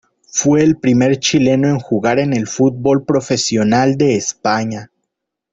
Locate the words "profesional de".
3.05-4.15